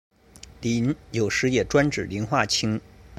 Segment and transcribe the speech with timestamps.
[0.59, 2.81] 膦有时也专指磷化氢。